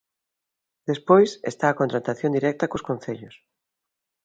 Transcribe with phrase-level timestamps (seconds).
[0.89, 3.35] Despois, está a contratación directa cos concellos.